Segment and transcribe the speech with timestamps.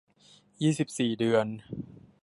[0.61, 1.45] ยี่สิบสี่ เดือน